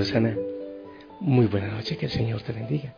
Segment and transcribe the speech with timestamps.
[0.00, 0.36] Osana,
[1.20, 2.94] muy buena noche, que el Señor te bendiga.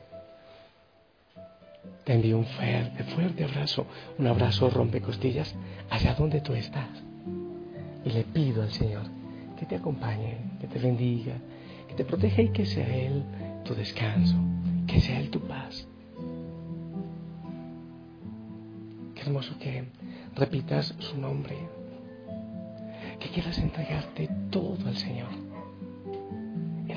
[2.04, 3.86] Te envío un fuerte, fuerte abrazo,
[4.18, 5.54] un abrazo rompecostillas
[5.88, 6.88] allá donde tú estás.
[8.04, 9.02] Y le pido al Señor
[9.58, 11.34] que te acompañe, que te bendiga,
[11.88, 13.22] que te proteja y que sea Él
[13.64, 14.36] tu descanso,
[14.86, 15.86] que sea Él tu paz.
[19.14, 19.84] Qué hermoso que
[20.34, 21.56] repitas su nombre,
[23.18, 25.39] que quieras entregarte todo al Señor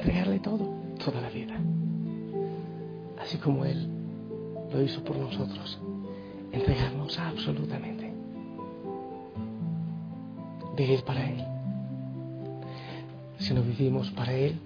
[0.04, 0.70] entregarle todo,
[1.04, 1.56] toda la vida.
[3.22, 3.88] Así como Él
[4.70, 5.80] lo hizo por nosotros,
[6.52, 8.12] entregarnos absolutamente.
[10.76, 11.46] Vivir para Él.
[13.40, 14.60] Si no vivimos para Él,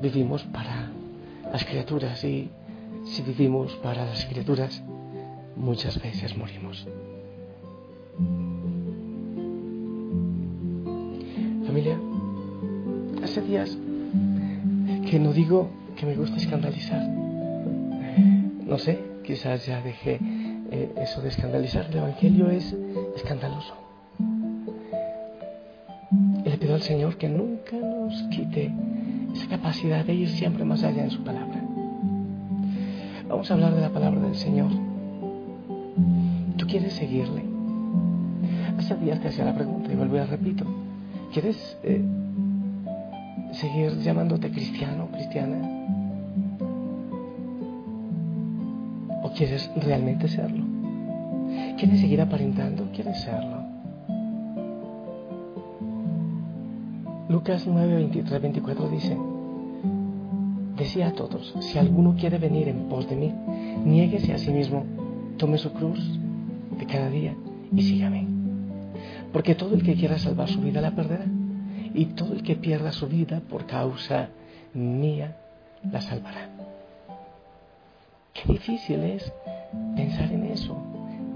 [0.00, 0.90] vivimos para
[1.52, 2.50] las criaturas y
[3.04, 4.82] si vivimos para las criaturas,
[5.54, 6.88] muchas veces morimos.
[11.66, 12.00] Familia,
[13.22, 13.78] hace días
[15.12, 17.06] que no digo que me gusta escandalizar.
[18.66, 20.18] No sé, quizás ya dejé
[20.70, 21.84] eh, eso de escandalizar.
[21.90, 22.74] El Evangelio es
[23.14, 23.74] escandaloso.
[26.46, 28.72] Y le pido al Señor que nunca nos quite
[29.34, 31.62] esa capacidad de ir siempre más allá en su palabra.
[33.28, 34.70] Vamos a hablar de la palabra del Señor.
[36.56, 37.42] ¿Tú quieres seguirle?
[38.78, 40.64] Hace días te hacía la pregunta y vuelvo a repito.
[41.34, 42.02] ¿Quieres eh,
[43.52, 45.58] seguir llamándote cristiano, cristiana?
[49.22, 50.64] ¿O quieres realmente serlo?
[51.78, 52.88] ¿Quieres seguir aparentando?
[52.92, 53.62] ¿Quieres serlo?
[57.28, 59.16] Lucas 9, 23, 24 dice,
[60.76, 63.32] decía a todos, si alguno quiere venir en pos de mí,
[63.84, 64.84] niéguese a sí mismo,
[65.38, 65.98] tome su cruz
[66.78, 67.34] de cada día
[67.74, 68.26] y sígame.
[69.32, 71.24] Porque todo el que quiera salvar su vida la perderá
[71.94, 74.28] y todo el que pierda su vida por causa
[74.74, 75.36] mía
[75.90, 76.48] la salvará.
[78.32, 79.32] Qué difícil es
[79.96, 80.76] pensar en eso,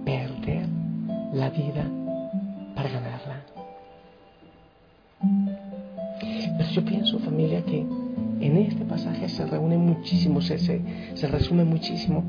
[0.05, 0.67] perder
[1.35, 1.85] la vida
[2.75, 3.43] para ganarla.
[6.21, 7.81] Pero yo pienso, familia, que
[8.41, 12.25] en este pasaje se reúne muchísimo, se, se, resume muchísimo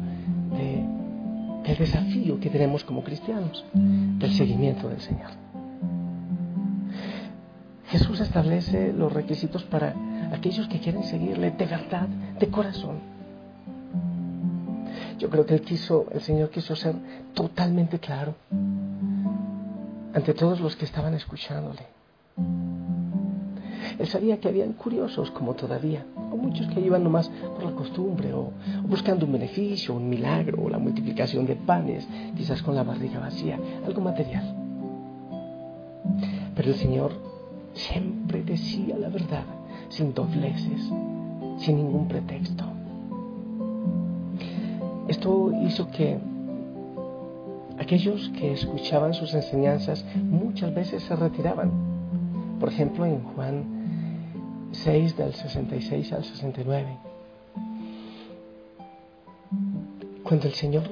[1.65, 5.46] del desafío que tenemos como cristianos, del seguimiento del Señor.
[7.89, 9.95] Jesús establece los requisitos para
[10.33, 12.07] aquellos que quieren seguirle de verdad,
[12.39, 12.99] de corazón.
[15.19, 16.95] Yo creo que él quiso, el Señor quiso ser
[17.33, 18.35] totalmente claro
[20.13, 21.87] ante todos los que estaban escuchándole.
[23.97, 28.33] Él sabía que habían curiosos como todavía, o muchos que iban nomás por la costumbre,
[28.33, 28.51] o, o,
[28.87, 33.57] buscando un beneficio, un milagro, o la multiplicación de panes, quizás con la barriga vacía,
[33.85, 34.55] algo material.
[36.53, 37.26] Pero el Señor
[37.77, 39.45] siempre decía la verdad,
[39.89, 40.81] sin dobleces,
[41.57, 42.63] sin ningún pretexto.
[45.07, 46.17] Esto hizo que
[47.79, 51.71] aquellos que escuchaban sus enseñanzas muchas veces se retiraban.
[52.59, 53.65] Por ejemplo, en Juan
[54.71, 56.97] 6 del 66 al 69.
[60.23, 60.83] Cuando el Señor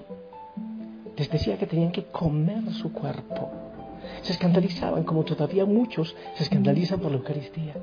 [1.18, 3.65] les decía que tenían que comer su cuerpo
[4.22, 7.76] se escandalizaban como todavía muchos se escandalizan por la Eucaristía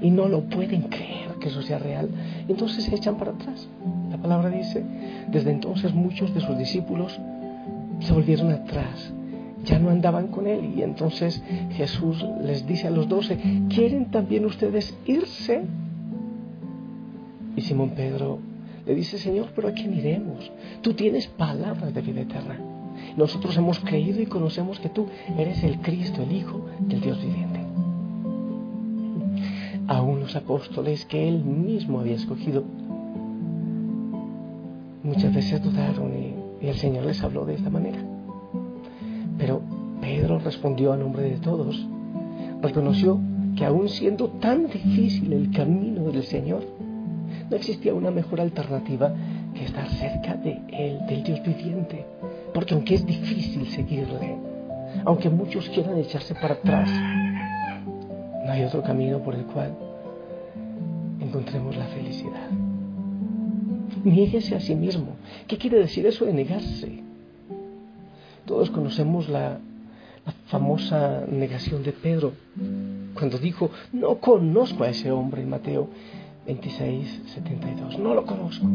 [0.00, 2.08] y no lo pueden creer que eso sea real.
[2.48, 3.68] Entonces se echan para atrás.
[4.10, 4.84] La palabra dice,
[5.28, 7.18] desde entonces muchos de sus discípulos
[8.00, 9.12] se volvieron atrás,
[9.64, 13.38] ya no andaban con él y entonces Jesús les dice a los doce,
[13.68, 15.62] ¿quieren también ustedes irse?
[17.56, 18.38] Y Simón Pedro
[18.86, 20.50] le dice, Señor, pero ¿a quién iremos?
[20.80, 22.58] Tú tienes palabras de vida eterna.
[23.16, 25.06] Nosotros hemos creído y conocemos que tú
[25.36, 27.60] eres el Cristo, el Hijo del Dios viviente.
[29.86, 32.62] Aún los apóstoles que él mismo había escogido
[35.02, 37.98] muchas veces dudaron y, el Señor les habló de esta manera.
[39.38, 39.62] Pero
[40.00, 41.86] Pedro respondió a nombre de todos,
[42.60, 43.20] reconoció
[43.56, 46.64] que aún siendo tan difícil el camino del Señor,
[47.48, 49.14] no existía una mejor alternativa
[49.54, 52.04] que estar cerca de Él, del Dios viviente.
[52.58, 54.36] Porque aunque es difícil seguirle,
[55.04, 59.76] aunque muchos quieran echarse para atrás, no hay otro camino por el cual
[61.20, 62.50] encontremos la felicidad.
[64.02, 65.14] Niéguese a sí mismo.
[65.46, 67.00] ¿Qué quiere decir eso de negarse?
[68.44, 69.60] Todos conocemos la,
[70.48, 72.32] famosa negación de Pedro
[73.14, 75.90] cuando dijo, no conozco a ese hombre en Mateo
[76.44, 78.00] 26, 72.
[78.00, 78.66] No lo conozco.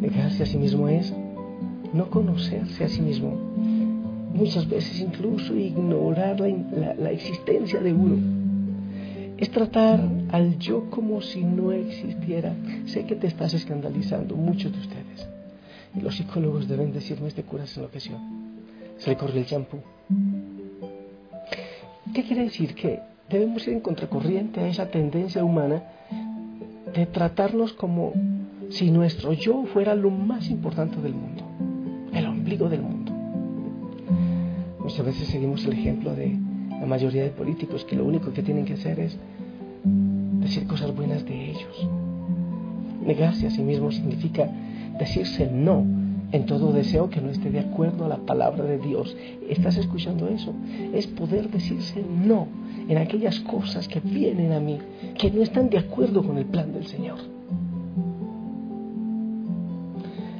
[0.00, 1.14] Negarse a sí mismo es
[1.92, 3.30] no conocerse a sí mismo.
[4.34, 8.16] Muchas veces incluso ignorar la, la, existencia de uno.
[9.36, 10.00] Es tratar
[10.30, 12.54] al yo como si no existiera.
[12.86, 15.28] Sé que te estás escandalizando, muchos de ustedes.
[15.94, 18.16] Y los psicólogos deben decirme, este cura se enloqueció.
[18.98, 19.78] Se le corrió el champú.
[22.12, 22.74] ¿Qué quiere decir?
[22.74, 25.82] Que debemos ir en contracorriente a esa tendencia humana
[26.94, 28.12] de tratarnos como
[28.70, 31.44] si nuestro yo fuera lo más importante del mundo,
[32.48, 33.12] ombligo del mundo.
[34.80, 36.34] Muchas veces seguimos el ejemplo de
[36.70, 39.18] la mayoría de políticos que lo único que tienen que hacer es
[40.40, 41.88] decir cosas buenas de ellos.
[43.04, 44.50] Negarse a sí mismo significa
[44.98, 45.84] decirse no
[46.32, 49.14] en todo deseo que no esté de acuerdo a la palabra de Dios.
[49.46, 50.54] ¿Estás escuchando eso?
[50.94, 52.46] Es poder decirse no
[52.88, 54.78] en aquellas cosas que vienen a mí,
[55.18, 57.18] que no están de acuerdo con el plan del Señor.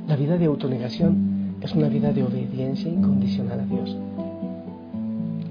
[0.06, 1.28] La vida de autonegación
[1.69, 3.94] es una vida de obediencia incondicional a Dios.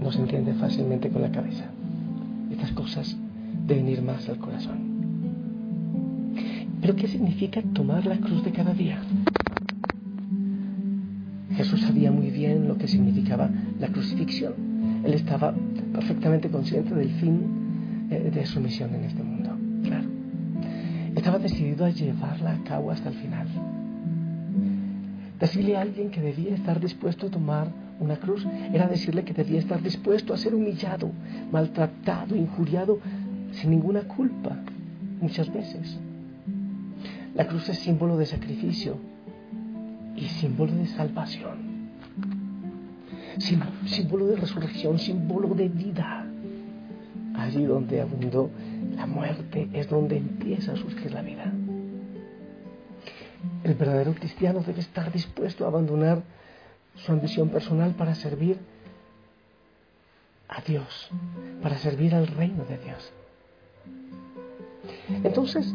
[0.02, 1.66] No se entiende fácilmente con la cabeza.
[2.50, 3.16] Estas cosas
[3.68, 4.80] deben ir más al corazón.
[6.81, 9.00] Pero ¿qué significa tomar la cruz de cada día?
[11.56, 14.54] Jesús sabía muy bien lo que significaba la crucifixión.
[15.06, 15.54] Él estaba
[15.94, 19.52] perfectamente consciente del fin eh, de su misión en este mundo.
[19.84, 20.08] Claro.
[21.16, 23.48] Estaba decidido a llevarla a cabo hasta el final.
[25.39, 27.68] Decirle a alguien que debía estar dispuesto a tomar
[28.00, 31.12] una cruz era decirle que debía estar dispuesto a ser humillado,
[31.51, 33.00] maltratado, injuriado,
[33.51, 34.56] sin ninguna culpa,
[35.22, 35.98] muchas veces.
[37.36, 38.98] La cruz es símbolo de sacrificio,
[40.18, 41.57] y símbolo de salvación,
[43.86, 46.25] símbolo de resurrección, símbolo de vida.
[47.36, 48.50] Allí donde abundó
[48.95, 51.54] la muerte es donde empieza a surgir la vida.
[53.68, 56.24] El verdadero cristiano debe estar dispuesto a abandonar
[56.96, 58.58] su ambición personal para servir
[60.48, 61.10] a Dios,
[61.62, 63.12] para servir al reino de Dios.
[65.24, 65.74] Entonces,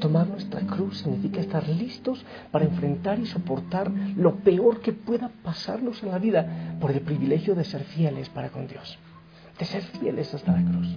[0.00, 6.02] Tomar nuestra cruz significa estar listos para enfrentar y soportar lo peor que pueda pasarnos
[6.02, 8.98] en la vida por el privilegio de ser fieles para con Dios,
[9.58, 10.88] de ser fieles hasta la cruz.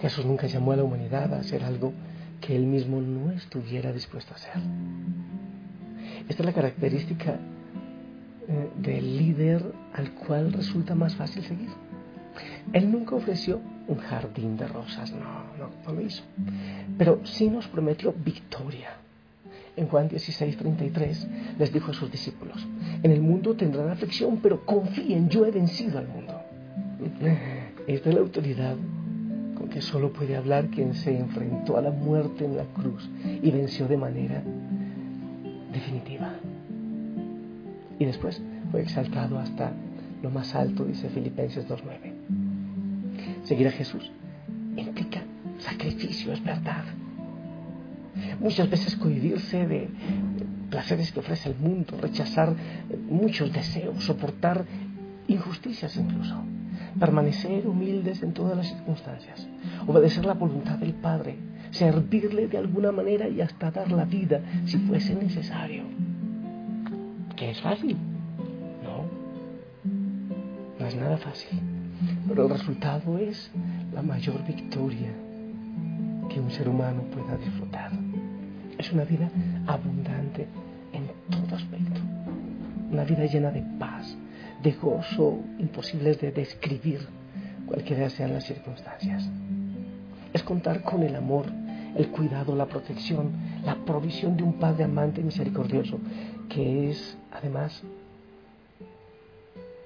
[0.00, 1.92] Jesús nunca llamó a la humanidad a hacer algo
[2.44, 4.62] que él mismo no estuviera dispuesto a hacer.
[6.28, 7.38] Esta es la característica
[8.46, 11.70] eh, del líder al cual resulta más fácil seguir.
[12.74, 16.22] Él nunca ofreció un jardín de rosas, no, no, no lo hizo.
[16.98, 18.90] Pero sí nos prometió victoria.
[19.76, 22.64] En Juan 16, 33 les dijo a sus discípulos,
[23.02, 26.40] en el mundo tendrán aflicción, pero confíen, yo he vencido al mundo.
[27.86, 28.76] Esta es la autoridad
[29.56, 33.50] con que solo puede hablar quien se enfrentó a la muerte en la cruz y
[33.50, 34.42] venció de manera
[35.72, 36.34] definitiva.
[37.98, 39.72] Y después fue exaltado hasta
[40.22, 43.44] lo más alto, dice Filipenses 2.9.
[43.44, 44.10] Seguir a Jesús
[44.76, 45.22] implica
[45.58, 46.84] sacrificio, es verdad.
[48.40, 49.88] Muchas veces cohibirse de
[50.70, 52.54] placeres que ofrece el mundo, rechazar
[53.08, 54.64] muchos deseos, soportar
[55.28, 56.36] injusticias incluso,
[56.98, 59.46] permanecer humildes en todas las circunstancias,
[59.86, 61.36] obedecer la voluntad del Padre,
[61.70, 65.84] servirle de alguna manera y hasta dar la vida si fuese necesario.
[67.36, 67.96] ¿Que es fácil?
[68.82, 69.04] No,
[70.78, 71.60] no es nada fácil.
[72.28, 73.50] Pero el resultado es
[73.92, 75.12] la mayor victoria
[76.28, 77.92] que un ser humano pueda disfrutar.
[78.78, 79.30] Es una vida
[79.66, 80.46] abundante
[80.92, 82.00] en todo aspecto.
[82.90, 84.16] Una vida llena de paz,
[84.64, 87.06] de gozo imposibles de describir
[87.66, 89.28] cualquiera sean las circunstancias.
[90.32, 91.46] Es contar con el amor,
[91.94, 93.30] el cuidado, la protección,
[93.64, 95.98] la provisión de un Padre amante y misericordioso,
[96.48, 97.82] que es además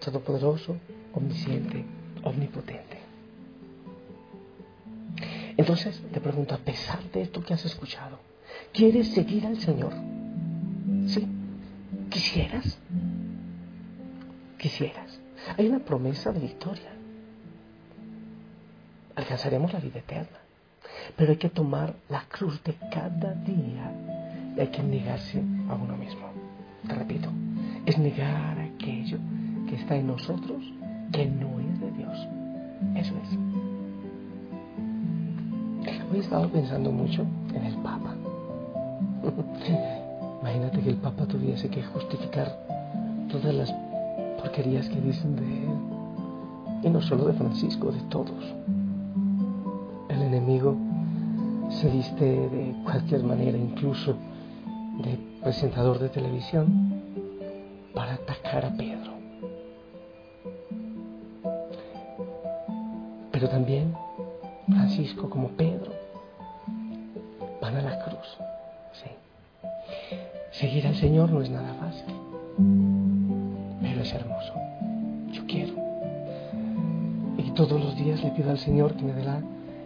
[0.00, 0.76] todopoderoso,
[1.12, 1.84] omnisciente,
[2.22, 2.98] omnipotente.
[5.56, 8.20] Entonces te pregunto, a pesar de esto que has escuchado,
[8.72, 9.92] ¿quieres seguir al Señor?
[11.08, 11.26] ¿Sí?
[12.10, 12.78] ¿Quisieras?
[14.58, 15.20] ¿Quisieras?
[15.56, 16.90] Hay una promesa de victoria.
[19.14, 20.38] Alcanzaremos la vida eterna.
[21.16, 23.92] Pero hay que tomar la cruz de cada día
[24.56, 25.38] y hay que negarse
[25.68, 26.28] a uno mismo.
[26.86, 27.30] Te repito,
[27.86, 29.18] es negar aquello
[29.68, 30.62] que está en nosotros
[31.12, 32.28] que no es de Dios.
[32.96, 33.38] Eso es.
[36.10, 38.14] Hoy he estado pensando mucho en el Papa.
[40.40, 42.58] Imagínate que el Papa tuviese que justificar
[43.30, 43.72] todas las
[44.38, 45.78] porquerías que dicen de él.
[46.84, 48.54] Y no solo de Francisco, de todos.
[50.08, 50.76] El enemigo
[51.70, 54.14] se viste de cualquier manera, incluso
[55.02, 57.02] de presentador de televisión,
[57.94, 59.12] para atacar a Pedro.
[63.32, 63.94] Pero también
[64.66, 65.92] Francisco como Pedro
[67.60, 68.38] van a la cruz.
[68.92, 69.10] Sí.
[70.52, 72.14] Seguir al Señor no es nada fácil,
[74.08, 74.54] es hermoso.
[75.32, 75.74] Yo quiero.
[77.36, 79.40] Y todos los días le pido al Señor que me dé la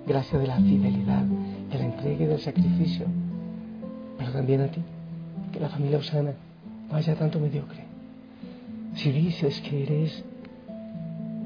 [0.06, 1.24] gracia de la fidelidad,
[1.70, 3.06] de la entrega del sacrificio,
[4.18, 4.80] pero también a ti,
[5.52, 6.32] que la familia Osana
[6.88, 7.84] no haya tanto mediocre.
[8.94, 10.24] Si dices que eres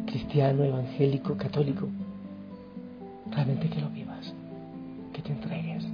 [0.06, 1.88] cristiano, evangélico, católico,
[3.30, 4.34] realmente que lo vivas,
[5.12, 5.84] que te entregues,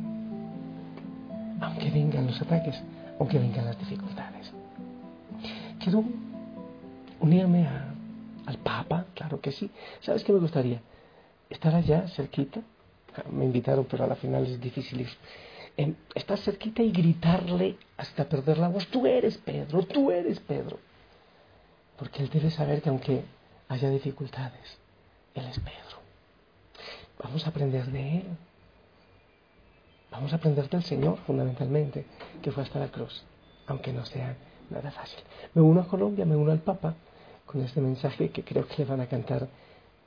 [1.60, 2.82] aunque vengan los ataques,
[3.18, 4.52] aunque vengan las dificultades.
[5.78, 6.04] Quiero
[7.22, 7.66] unirme
[8.46, 9.70] al Papa, claro que sí.
[10.00, 10.80] ¿Sabes qué me gustaría?
[11.48, 12.60] Estar allá cerquita.
[13.30, 15.06] Me invitaron, pero a la final es difícil
[16.14, 18.86] estar cerquita y gritarle hasta perder la voz.
[18.88, 20.78] Tú eres Pedro, tú eres Pedro.
[21.96, 23.22] Porque él debe saber que aunque
[23.68, 24.78] haya dificultades,
[25.34, 26.02] él es Pedro.
[27.22, 28.26] Vamos a aprender de Él.
[30.10, 32.04] Vamos a aprender del Señor, fundamentalmente,
[32.42, 33.24] que fue hasta la cruz,
[33.66, 34.36] aunque no sea
[34.68, 35.20] nada fácil.
[35.54, 36.94] Me uno a Colombia, me uno al Papa,
[37.46, 39.48] con este mensaje que creo que le van a cantar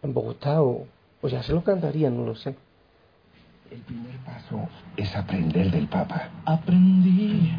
[0.01, 0.87] en Bogotá o,
[1.21, 2.55] o ya se lo cantarían, no lo sé.
[3.71, 6.29] El primer paso es aprender del Papa.
[6.45, 7.51] Aprendí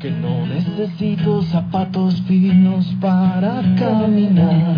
[0.00, 4.76] que no necesito zapatos finos para caminar.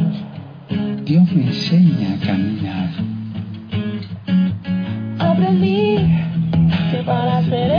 [1.04, 3.14] Dios me enseña a caminar
[5.34, 5.96] aprendí
[6.90, 7.73] que para ser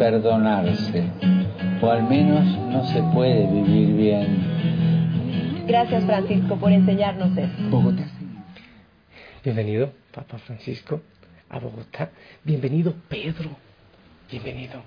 [0.00, 1.10] perdonarse,
[1.82, 2.42] o al menos
[2.72, 5.66] no se puede vivir bien.
[5.66, 7.62] Gracias Francisco por enseñarnos esto.
[7.68, 8.08] Bogotá.
[9.44, 11.02] Bienvenido, Papa Francisco,
[11.50, 12.12] a Bogotá.
[12.42, 13.50] Bienvenido, Pedro.
[14.30, 14.82] Bienvenido.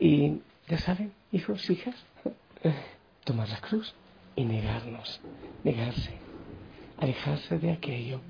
[0.00, 1.94] Y ya saben, hijos, hijas,
[3.24, 3.94] tomar la cruz
[4.34, 5.20] y negarnos,
[5.62, 6.10] negarse,
[6.98, 8.20] alejarse de aquello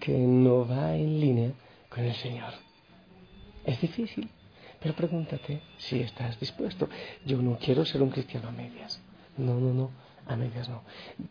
[0.00, 1.52] que no va en línea
[1.88, 2.54] con el Señor.
[3.64, 4.28] Es difícil,
[4.80, 6.88] pero pregúntate si estás dispuesto.
[7.26, 9.00] Yo no quiero ser un cristiano a medias.
[9.36, 9.90] No, no, no,
[10.26, 10.82] a medias no.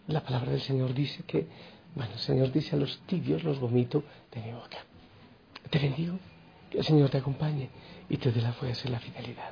[0.08, 1.48] La palabra del Señor dice que,
[1.96, 4.78] bueno, el Señor dice a los tibios los vomito de mi boca.
[5.70, 6.18] Te bendigo,
[6.70, 7.70] que el Señor te acompañe
[8.08, 9.52] y te dé la fuerza y la fidelidad.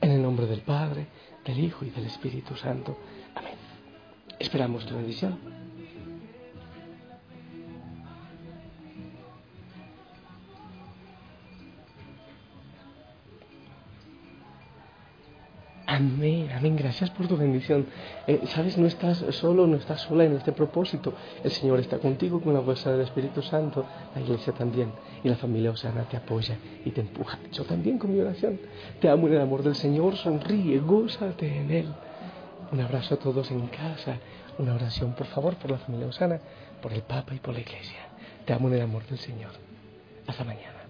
[0.00, 1.06] En el nombre del Padre,
[1.44, 2.98] del Hijo y del Espíritu Santo.
[3.34, 3.54] Amén.
[4.38, 5.61] Esperamos tu bendición.
[15.92, 16.74] Amén, amén.
[16.74, 17.84] Gracias por tu bendición.
[18.26, 21.12] Eh, Sabes, no estás solo, no estás sola en este propósito.
[21.44, 23.84] El Señor está contigo con la fuerza del Espíritu Santo.
[24.14, 24.90] La iglesia también.
[25.22, 26.56] Y la familia Osana te apoya
[26.86, 27.38] y te empuja.
[27.52, 28.58] Yo también con mi oración.
[29.02, 30.16] Te amo en el amor del Señor.
[30.16, 31.88] Sonríe, gózate en Él.
[32.72, 34.16] Un abrazo a todos en casa.
[34.56, 36.40] Una oración, por favor, por la familia Osana,
[36.80, 38.00] por el Papa y por la iglesia.
[38.46, 39.50] Te amo en el amor del Señor.
[40.26, 40.81] Hasta mañana.